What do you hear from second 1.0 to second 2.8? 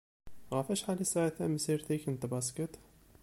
i tesɛiḍ tamsirt-ik n tbaskit?